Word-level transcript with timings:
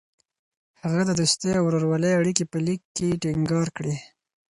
هغه 0.81 1.01
د 1.05 1.11
دوستۍ 1.19 1.51
او 1.57 1.63
ورورولۍ 1.67 2.11
اړیکې 2.19 2.43
په 2.51 2.57
لیک 2.65 2.81
کې 2.95 3.19
ټینګار 3.23 3.67
کړې. 3.77 3.95